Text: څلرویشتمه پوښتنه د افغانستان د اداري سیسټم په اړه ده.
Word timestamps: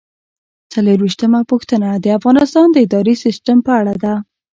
څلرویشتمه 0.73 1.39
پوښتنه 1.51 1.89
د 2.03 2.05
افغانستان 2.17 2.67
د 2.71 2.77
اداري 2.85 3.15
سیسټم 3.23 3.57
په 3.65 3.71
اړه 3.79 3.93
ده. 4.03 4.13